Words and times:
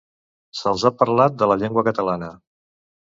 se'ls 0.61 0.85
ha 0.89 0.93
parlat 1.03 1.37
de 1.43 1.49
la 1.51 1.59
llengua 1.65 1.85
catalana 1.89 2.35